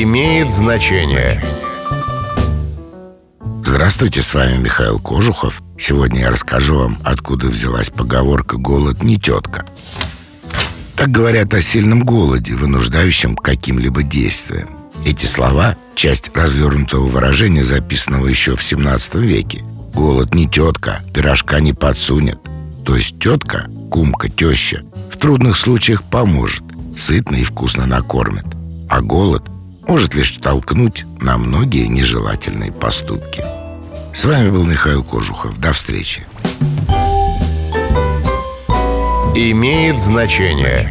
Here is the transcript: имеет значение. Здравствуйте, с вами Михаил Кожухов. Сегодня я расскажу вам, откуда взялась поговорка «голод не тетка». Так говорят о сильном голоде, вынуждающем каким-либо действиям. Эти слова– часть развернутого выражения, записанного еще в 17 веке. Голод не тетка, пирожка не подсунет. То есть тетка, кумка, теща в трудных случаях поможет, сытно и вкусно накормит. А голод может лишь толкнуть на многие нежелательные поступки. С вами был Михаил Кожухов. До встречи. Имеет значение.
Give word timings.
имеет 0.00 0.50
значение. 0.50 1.42
Здравствуйте, 3.62 4.22
с 4.22 4.32
вами 4.32 4.56
Михаил 4.56 4.98
Кожухов. 4.98 5.60
Сегодня 5.76 6.20
я 6.20 6.30
расскажу 6.30 6.78
вам, 6.78 6.98
откуда 7.04 7.48
взялась 7.48 7.90
поговорка 7.90 8.56
«голод 8.56 9.02
не 9.02 9.18
тетка». 9.18 9.66
Так 10.96 11.10
говорят 11.10 11.52
о 11.52 11.60
сильном 11.60 12.04
голоде, 12.04 12.54
вынуждающем 12.54 13.36
каким-либо 13.36 14.02
действиям. 14.02 14.70
Эти 15.04 15.26
слова– 15.26 15.76
часть 15.94 16.34
развернутого 16.34 17.06
выражения, 17.06 17.64
записанного 17.64 18.28
еще 18.28 18.56
в 18.56 18.62
17 18.62 19.16
веке. 19.16 19.62
Голод 19.92 20.34
не 20.34 20.48
тетка, 20.48 21.02
пирожка 21.12 21.60
не 21.60 21.74
подсунет. 21.74 22.38
То 22.86 22.96
есть 22.96 23.18
тетка, 23.18 23.66
кумка, 23.90 24.30
теща 24.30 24.82
в 25.10 25.16
трудных 25.18 25.56
случаях 25.56 26.02
поможет, 26.02 26.62
сытно 26.96 27.36
и 27.36 27.44
вкусно 27.44 27.84
накормит. 27.84 28.46
А 28.88 29.00
голод 29.00 29.51
может 29.86 30.14
лишь 30.14 30.32
толкнуть 30.38 31.04
на 31.20 31.38
многие 31.38 31.86
нежелательные 31.86 32.72
поступки. 32.72 33.44
С 34.14 34.24
вами 34.24 34.50
был 34.50 34.64
Михаил 34.64 35.02
Кожухов. 35.02 35.58
До 35.58 35.72
встречи. 35.72 36.26
Имеет 39.34 39.98
значение. 39.98 40.90